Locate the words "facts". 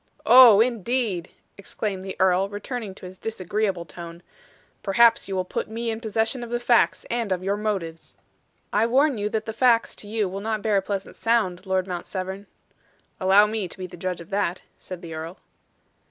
6.59-7.05, 9.53-9.93